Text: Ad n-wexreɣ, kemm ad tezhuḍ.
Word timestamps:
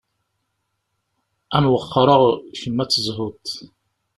Ad 1.55 1.61
n-wexreɣ, 1.63 2.21
kemm 2.59 2.77
ad 2.83 2.89
tezhuḍ. 2.91 3.45